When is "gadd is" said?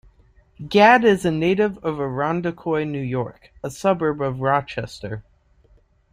0.67-1.25